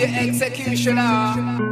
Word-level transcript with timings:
executioner. 0.00 1.67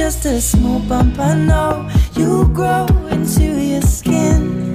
just 0.00 0.24
a 0.24 0.40
small 0.40 0.80
bump. 0.88 1.18
I 1.18 1.34
know 1.34 1.86
you'll 2.16 2.48
grow 2.48 2.86
into 3.10 3.44
your 3.70 3.82
skin 3.82 4.72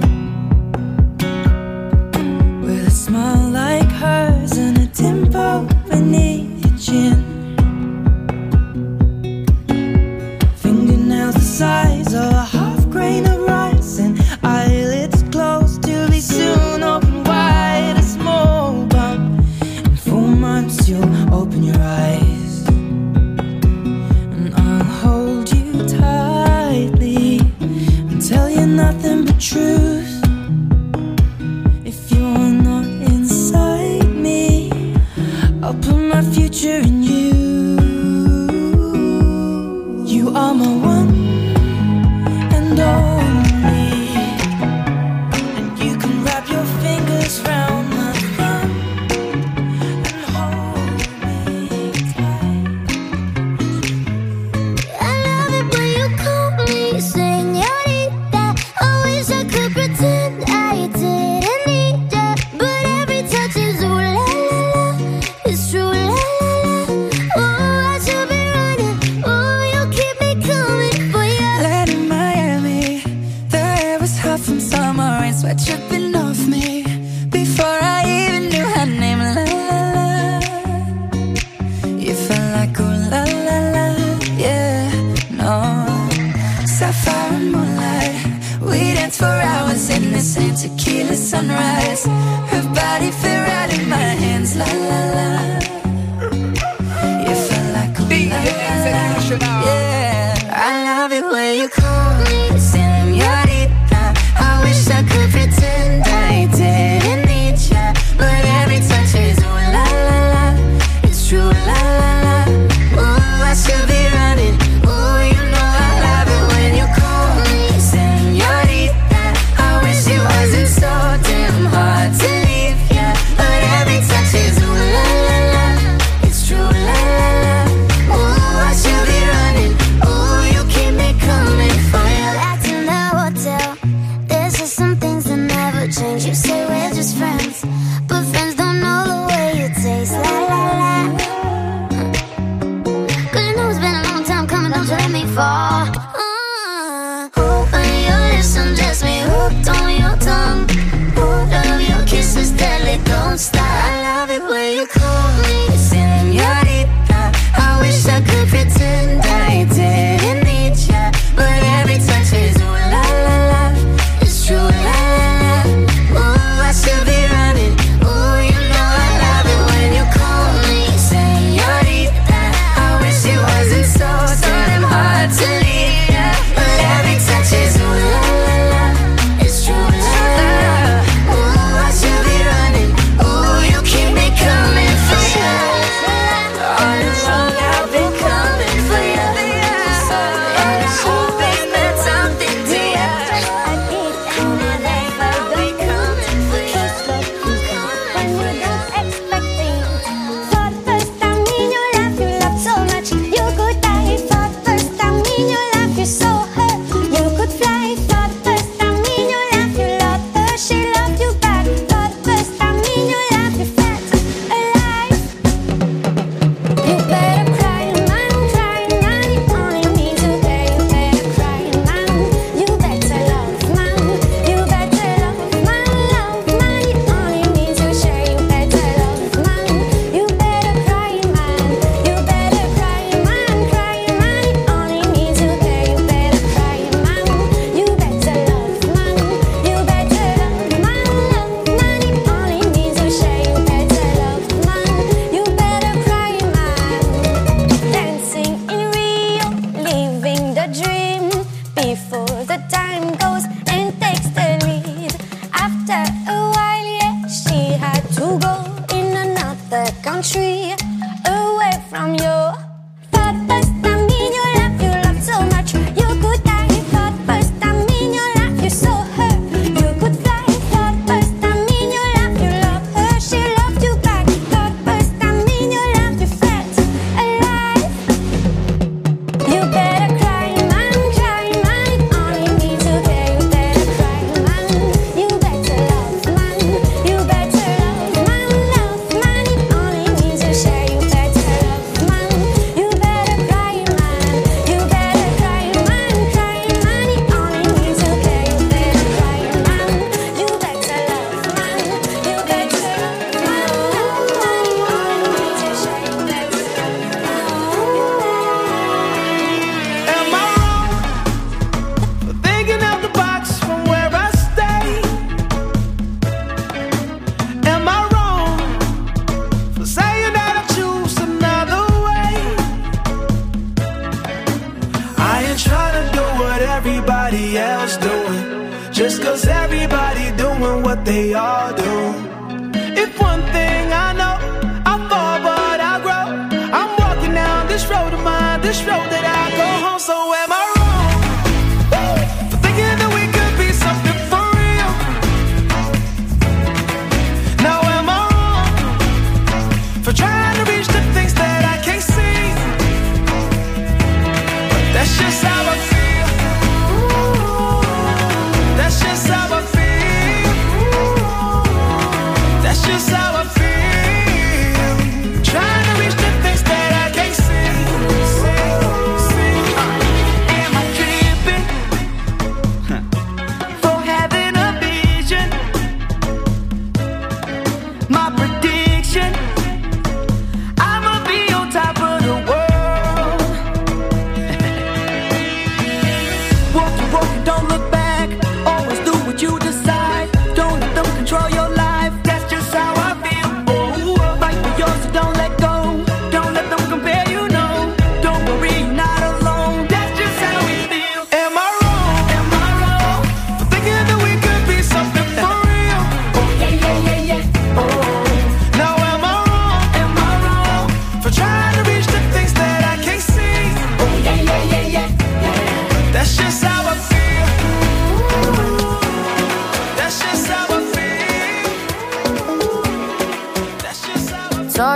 with 2.62 2.86
a 2.86 2.90
smile. 2.92 3.45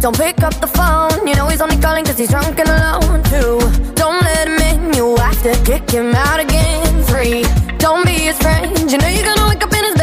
Don't 0.00 0.16
pick 0.16 0.42
up 0.44 0.54
the 0.60 0.68
phone, 0.68 1.26
you 1.26 1.34
know 1.34 1.48
he's 1.48 1.60
only 1.60 1.76
calling 1.76 2.04
cause 2.04 2.16
he's 2.16 2.28
drunk 2.30 2.56
and 2.60 2.68
alone. 2.68 3.20
too. 3.24 3.58
don't 3.94 4.22
let 4.22 4.46
him 4.46 4.58
in, 4.70 4.94
you 4.94 5.16
have 5.16 5.42
to 5.42 5.52
kick 5.64 5.90
him 5.90 6.14
out 6.14 6.38
again. 6.38 7.02
Three, 7.02 7.42
don't 7.78 8.06
be 8.06 8.12
his 8.12 8.38
friend, 8.38 8.90
you 8.90 8.96
know 8.96 9.08
you're 9.08 9.24
gonna 9.24 9.48
wake 9.48 9.62
up 9.64 9.72
in 9.72 9.84
his 9.84 9.97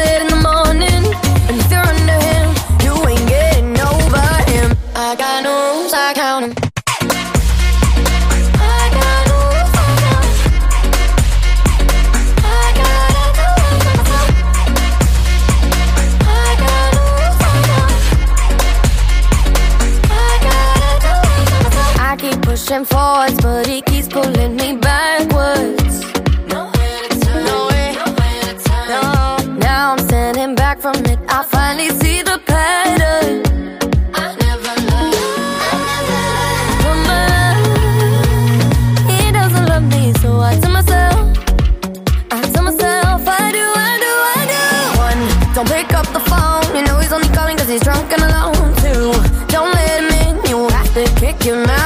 pushing 22.66 22.86
forwards, 22.86 23.40
but 23.42 23.68
it 23.68 23.86
keeps 23.86 24.08
pulling 24.08 24.56
me 24.56 24.76
backwards. 24.78 26.02
Nowhere 26.48 27.02
to 27.10 27.20
turn. 27.20 27.46
Nowhere. 27.46 27.94
Nowhere 27.94 28.42
to 28.42 28.64
turn. 28.64 28.88
No. 28.90 29.58
Now 29.60 29.94
I'm 29.94 30.00
standing 30.00 30.56
back 30.56 30.80
from 30.82 30.96
it. 31.06 31.20
I 31.30 31.44
finally 31.44 31.90
see 31.90 32.22
the 32.24 32.40
pattern. 32.46 33.44
Don't 45.54 45.70
pick 45.70 45.94
up 45.94 46.06
the 46.08 46.20
phone, 46.20 46.76
you 46.76 46.84
know 46.84 47.00
he's 47.00 47.14
only 47.14 47.30
he's 47.70 47.82
drunk 47.82 48.12
and 48.12 48.24
alone 48.24 48.74
Don't 49.48 49.74
let 49.74 50.02
him 50.02 50.10
in, 50.28 50.50
you 50.50 50.68
have 50.68 50.94
to 50.96 51.06
kick 51.18 51.42
him 51.42 51.64
out 51.70 51.85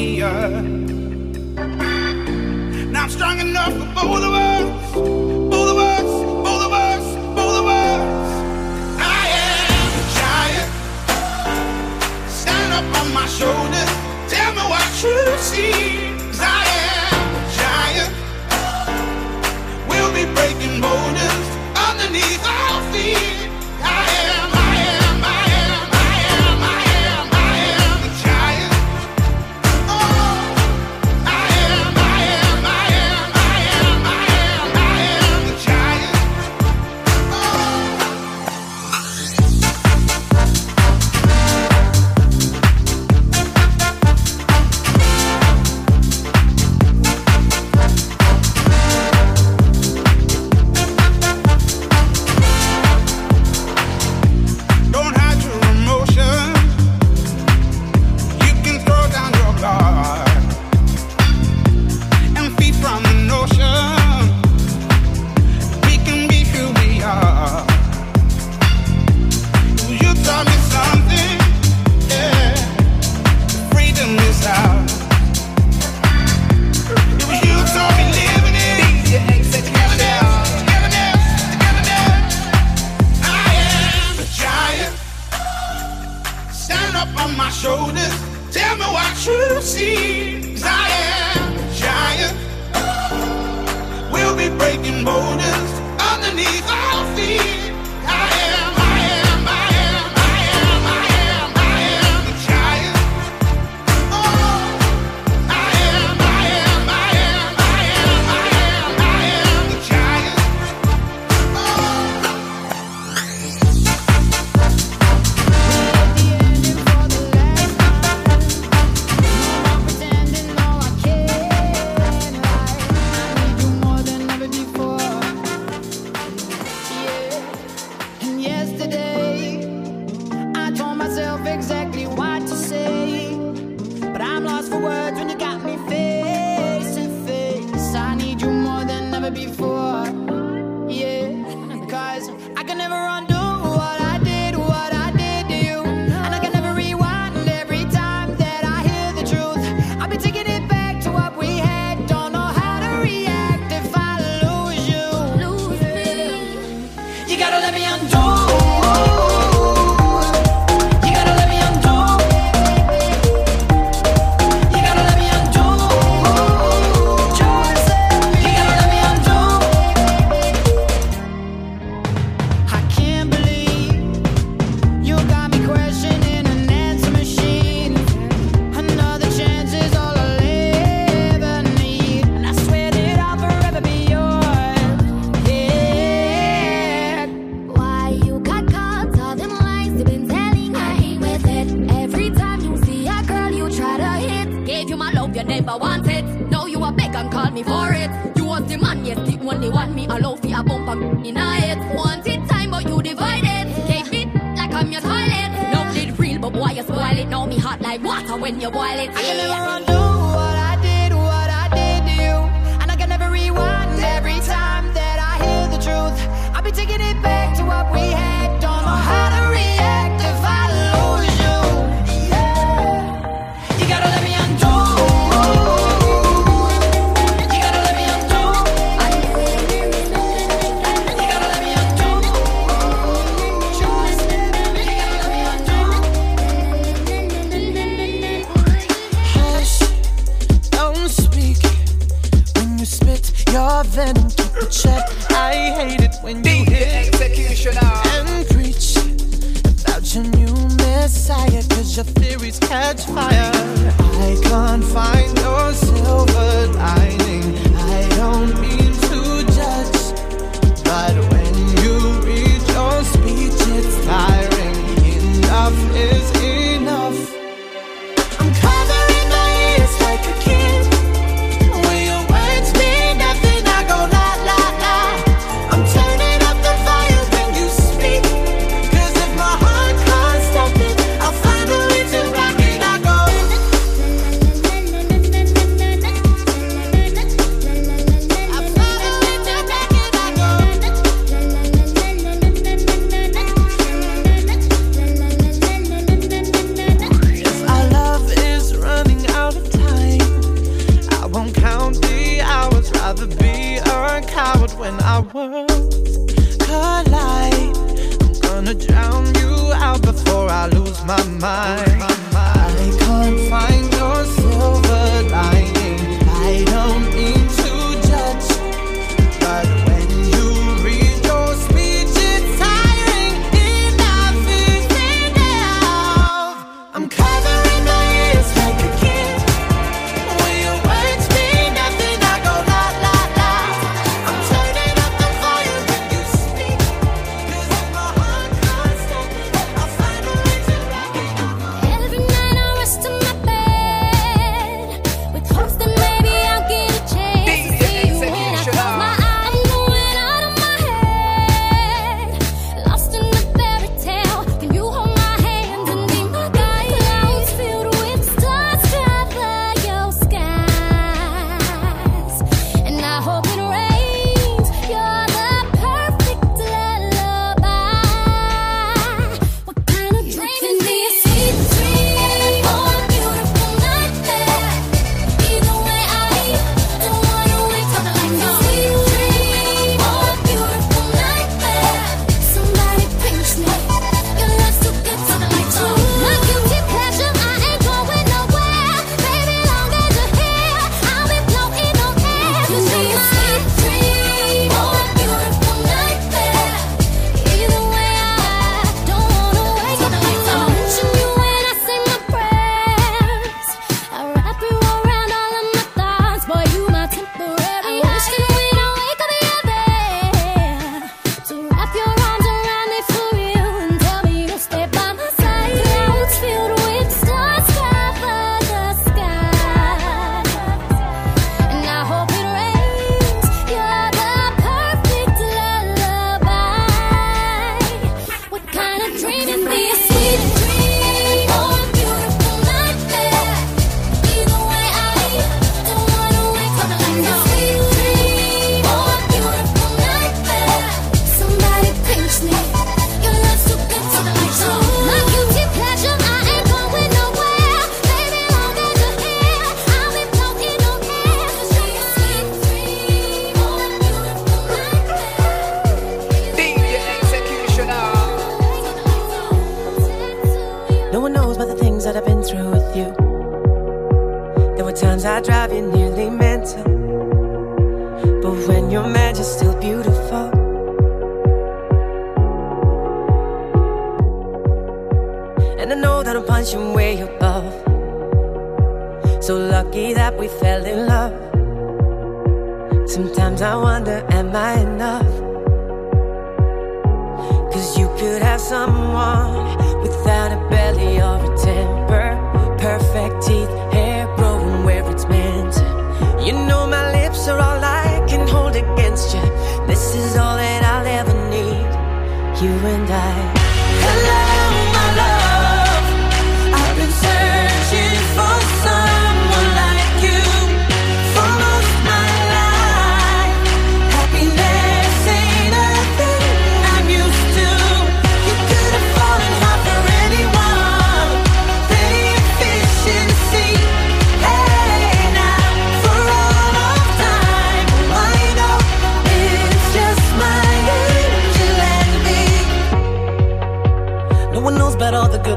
up. 0.00 0.64
Now 2.92 3.02
I'm 3.04 3.10
strong 3.10 3.38
enough 3.40 3.72
for 3.72 3.88
both 3.94 4.24
of 4.24 4.32
us, 4.32 4.49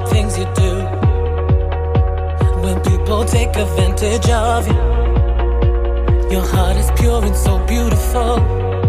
things 0.08 0.38
you 0.38 0.46
do 0.56 0.74
when 2.64 2.80
people 2.82 3.26
take 3.26 3.56
advantage 3.56 4.30
of 4.30 4.68
you. 4.68 4.82
Your 6.32 6.46
heart 6.46 6.78
is 6.78 6.90
pure 7.00 7.24
and 7.24 7.36
so 7.36 7.58
beautiful. 7.66 8.83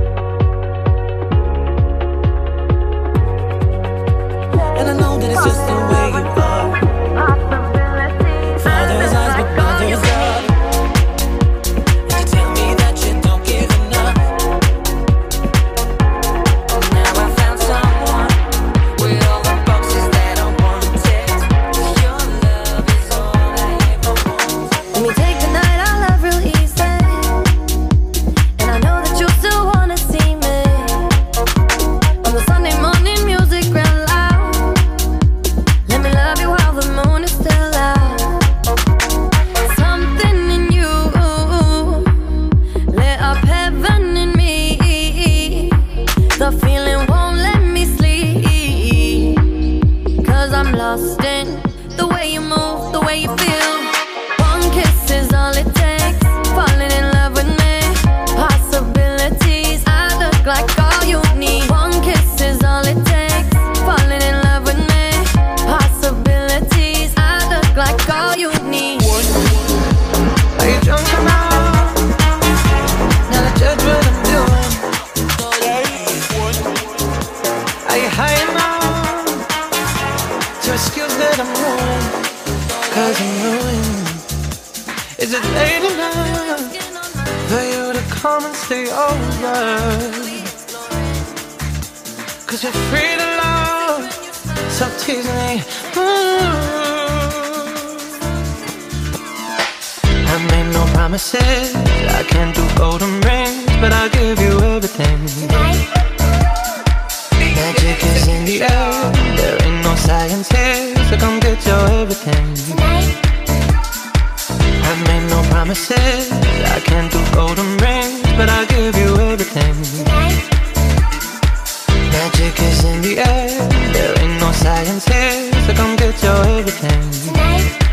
Magic 122.25 122.59
is 122.59 122.85
in 122.85 123.03
the 123.03 123.19
air. 123.19 123.69
There 123.93 124.19
ain't 124.19 124.41
no 124.41 124.51
science 124.53 125.05
here, 125.05 125.53
so 125.67 125.75
come 125.75 125.95
get 125.97 126.23
your 126.23 126.43
everything. 126.59 127.11
Tonight. 127.11 127.84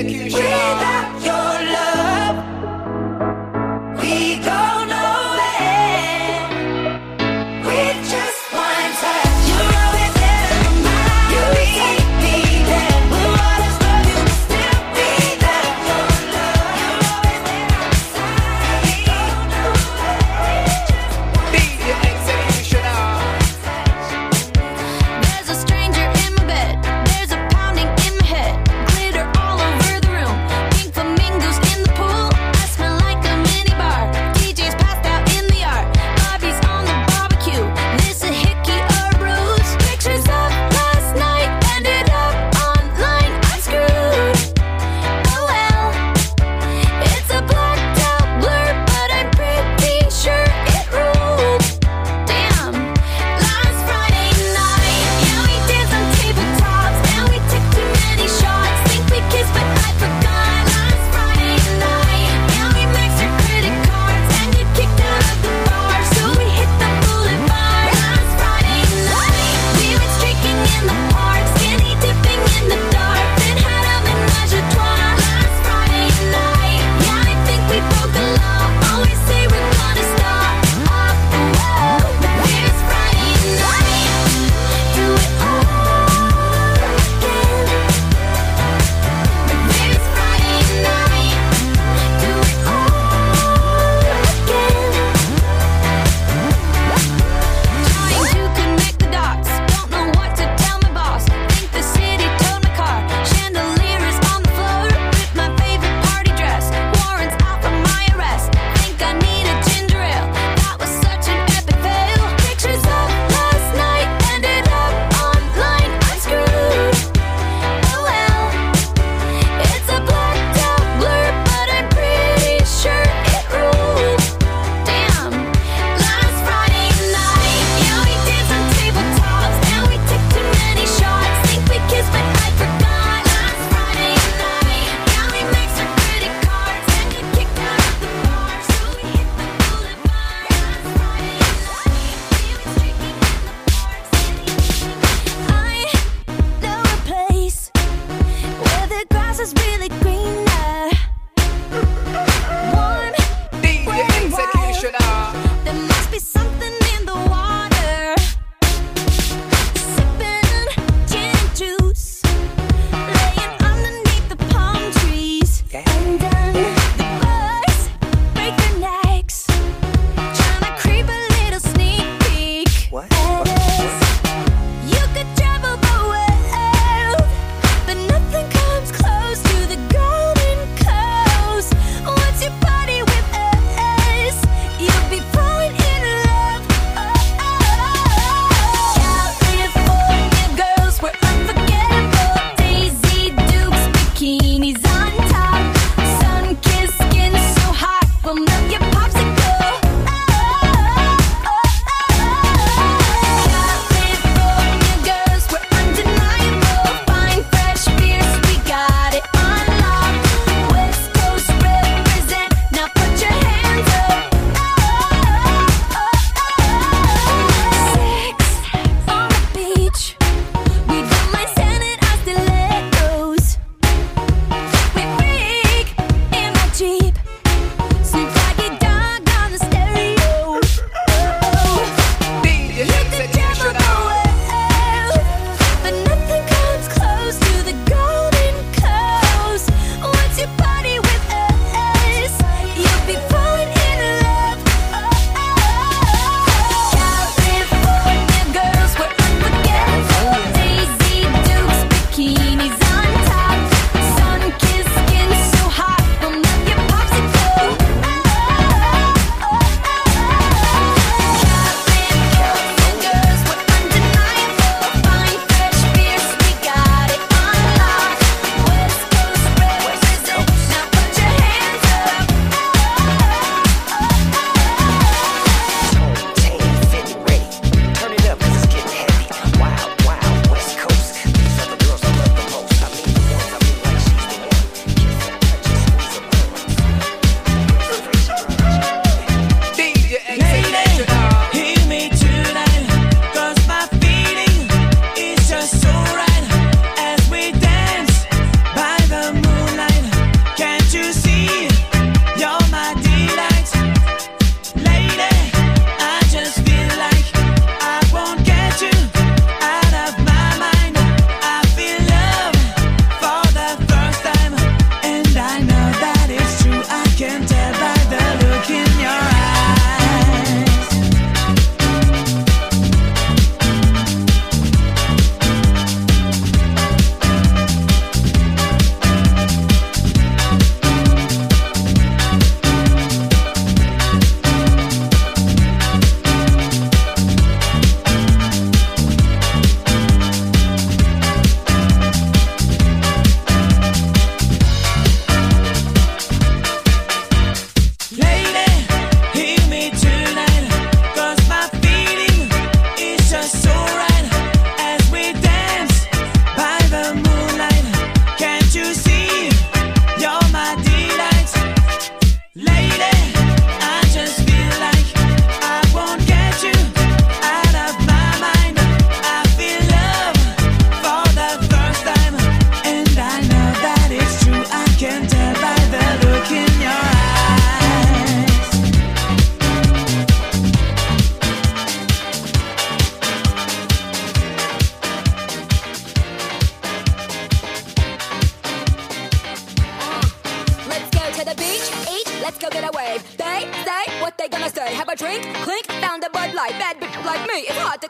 Execution. 0.00 0.69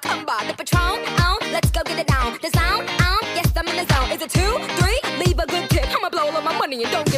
come 0.00 0.24
by. 0.24 0.44
The 0.46 0.54
patron, 0.54 0.98
Oh, 1.20 1.38
let's 1.52 1.70
go 1.70 1.82
get 1.84 1.98
it 1.98 2.06
down. 2.06 2.38
The 2.42 2.50
sound, 2.50 2.88
on, 2.88 3.22
yes, 3.36 3.52
I'm 3.56 3.66
in 3.68 3.76
the 3.76 3.86
zone. 3.94 4.10
Is 4.12 4.22
it 4.22 4.30
two, 4.30 4.52
three? 4.80 5.00
Leave 5.18 5.38
a 5.38 5.46
good 5.46 5.68
tip. 5.70 5.86
I'ma 5.94 6.08
blow 6.08 6.26
all 6.28 6.36
of 6.36 6.44
my 6.44 6.56
money 6.56 6.82
and 6.82 6.92
don't 6.92 7.09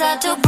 hard 0.00 0.20
to 0.20 0.36
breathe. 0.42 0.47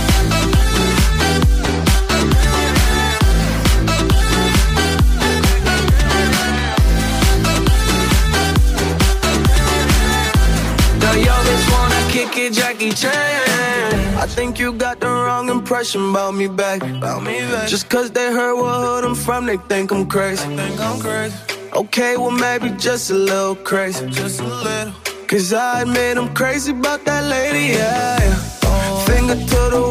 Wanna 12.31 12.49
kick 12.49 12.51
it, 12.51 12.53
Jackie 12.53 12.91
Chan. 12.91 14.17
I 14.17 14.25
think 14.25 14.59
you 14.59 14.73
got 14.73 14.99
the 14.99 15.07
wrong 15.07 15.49
impression 15.49 16.09
about 16.09 16.33
me 16.35 16.47
back. 16.47 16.81
About 16.83 17.23
me 17.23 17.39
back. 17.39 17.67
Just 17.67 17.89
cause 17.89 18.11
they 18.11 18.31
heard 18.31 18.55
what 18.55 18.75
hood 18.75 19.03
I'm 19.03 19.15
from, 19.15 19.45
they 19.45 19.57
think 19.57 19.91
I'm 19.91 20.07
crazy. 20.07 20.47
They 20.49 20.67
think 20.67 20.79
I'm 20.79 20.99
crazy. 20.99 21.35
Okay, 21.73 22.17
well 22.17 22.31
maybe 22.31 22.69
just 22.77 23.11
a 23.11 23.15
little 23.15 23.55
crazy. 23.55 24.09
Just 24.09 24.39
a 24.41 24.43
little. 24.43 24.93
Cause 25.27 25.53
I 25.53 25.81
admit 25.81 26.17
I'm 26.17 26.33
crazy 26.33 26.71
about 26.71 27.05
that 27.05 27.23
lady, 27.23 27.73
yeah. 27.73 28.19
yeah. 28.19 29.05
Finger 29.05 29.35
to 29.35 29.61
the 29.71 29.90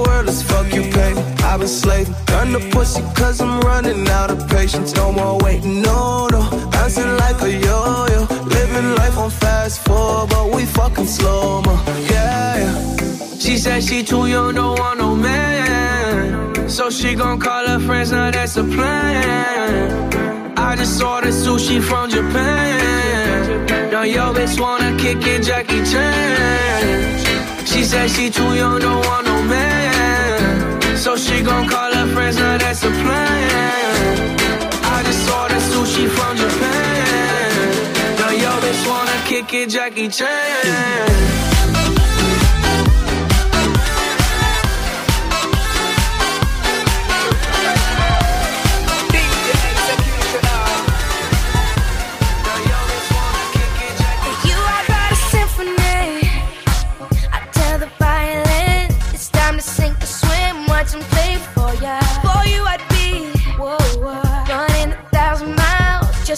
fuck 0.50 0.72
you, 0.74 0.82
baby. 0.98 1.20
I've 1.48 1.60
been 1.60 1.68
slaving. 1.68 2.14
Gun 2.26 2.52
the 2.52 2.60
pussy 2.72 3.02
cause 3.14 3.40
I'm 3.40 3.60
running 3.60 4.06
out 4.08 4.30
of 4.30 4.48
patience. 4.48 4.94
No 4.94 5.12
more 5.12 5.38
waiting, 5.44 5.82
no, 5.82 6.26
no. 6.34 6.42
Bouncing 6.72 7.12
like 7.24 7.40
a 7.42 7.50
yo-yo. 7.66 8.20
Living 8.56 8.88
life 9.00 9.16
on 9.18 9.30
fast 9.30 9.76
forward, 9.86 10.30
but 10.30 10.46
we 10.54 10.64
fucking 10.64 11.06
slow, 11.06 11.62
mo. 11.62 11.74
Yeah, 12.12 12.58
yeah. 12.62 12.74
She 13.38 13.56
said 13.56 13.82
she 13.82 14.02
too 14.02 14.26
young, 14.26 14.54
don't 14.54 14.78
want 14.78 14.98
no 14.98 15.14
man. 15.14 16.68
So 16.68 16.90
she 16.90 17.14
gon' 17.14 17.38
call 17.40 17.66
her 17.66 17.80
friends, 17.80 18.12
now 18.12 18.30
that's 18.30 18.56
a 18.56 18.64
plan. 18.64 20.10
I 20.56 20.76
just 20.76 21.02
ordered 21.02 21.34
sushi 21.44 21.82
from 21.82 22.10
Japan. 22.10 23.66
Now 23.90 24.02
yo 24.02 24.32
bitch 24.32 24.60
wanna 24.60 24.96
kick 24.96 25.26
it, 25.26 25.42
Jackie 25.42 25.82
Chan. 25.90 27.66
She 27.66 27.82
said 27.84 28.08
she 28.10 28.30
too 28.30 28.54
young, 28.54 28.78
don't 28.80 29.04
want 29.06 29.26
no 29.26 29.42
man. 29.42 29.99
So 31.00 31.16
she 31.16 31.40
gon' 31.40 31.66
call 31.66 31.94
her 31.94 32.06
friends, 32.12 32.36
now 32.36 32.58
that's 32.58 32.82
a 32.84 32.90
plan. 32.90 34.38
I 34.84 35.02
just 35.02 35.30
ordered 35.30 35.64
sushi 35.72 36.06
from 36.10 36.36
Japan. 36.36 38.16
Now 38.18 38.30
yo 38.42 38.50
bitch 38.60 38.86
wanna 38.86 39.22
kick 39.24 39.54
it, 39.54 39.70
Jackie 39.70 40.08
Chan. 40.08 41.49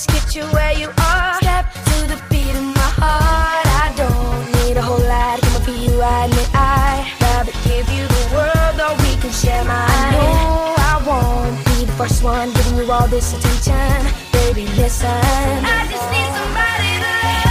just 0.03 0.34
get 0.34 0.34
you 0.36 0.44
where 0.53 0.72
you 0.72 0.88
are. 0.98 1.34
Step 1.36 1.72
to 1.72 2.07
the 2.09 2.18
beat 2.30 2.55
of 2.55 2.62
my 2.62 2.90
heart. 2.98 3.66
I 3.84 3.92
don't 3.96 4.53
need 4.64 4.76
a 4.76 4.82
whole 4.82 4.98
lot. 4.98 5.40
Come 5.40 5.57
up 5.57 5.62
for 5.62 5.70
you, 5.70 6.00
I 6.00 6.24
admit 6.24 6.50
I 6.55 7.12
rather 7.20 7.53
give 7.64 7.88
you 7.90 8.07
the 8.07 8.24
world, 8.34 8.80
or 8.80 8.94
we 9.05 9.16
can 9.20 9.30
share 9.30 9.64
mine. 9.64 9.90
I 9.90 10.11
know 10.14 10.74
I 10.78 10.94
won't 11.07 11.64
be 11.66 11.84
the 11.84 11.92
first 11.92 12.22
one 12.22 12.53
giving 12.53 12.76
you 12.78 12.90
all 12.90 13.07
this 13.09 13.32
attention. 13.34 14.07
Baby, 14.32 14.66
listen. 14.80 15.09
I 15.09 15.86
just 15.90 16.07
need 16.11 16.30
somebody 16.38 16.92
to 17.03 17.12
love. 17.22 17.46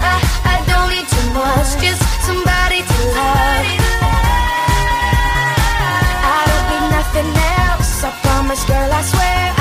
I, 0.00 0.16
I 0.54 0.56
don't 0.70 0.88
need 0.94 1.08
too 1.08 1.28
much, 1.36 1.76
just 1.82 2.02
somebody 2.24 2.80
to 2.88 2.96
love. 3.12 3.26
Somebody 3.28 3.74
to 3.84 3.90
love. 4.00 4.28
I 6.24 6.40
don't 6.48 6.66
need 6.72 6.86
nothing 6.96 7.30
else. 7.36 7.90
I 8.04 8.10
promise, 8.22 8.64
girl, 8.64 8.92
I 8.92 9.02
swear. 9.02 9.57